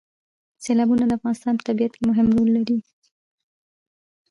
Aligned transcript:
سیلابونه 0.63 1.03
د 1.07 1.11
افغانستان 1.17 1.53
په 1.57 1.63
طبیعت 1.69 1.93
کې 1.95 2.03
مهم 2.09 2.27
رول 2.35 2.49
لري. 2.57 2.79